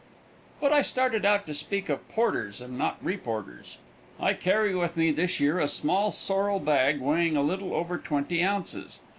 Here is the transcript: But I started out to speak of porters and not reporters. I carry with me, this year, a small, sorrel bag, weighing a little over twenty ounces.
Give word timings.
But 0.59 0.73
I 0.73 0.81
started 0.81 1.25
out 1.25 1.45
to 1.45 1.53
speak 1.53 1.87
of 1.87 2.09
porters 2.09 2.59
and 2.59 2.75
not 2.75 2.97
reporters. 3.05 3.77
I 4.19 4.33
carry 4.33 4.73
with 4.73 4.97
me, 4.97 5.11
this 5.11 5.39
year, 5.39 5.59
a 5.59 5.67
small, 5.67 6.11
sorrel 6.11 6.59
bag, 6.59 6.99
weighing 6.99 7.37
a 7.37 7.43
little 7.43 7.75
over 7.75 7.99
twenty 7.99 8.43
ounces. 8.43 8.99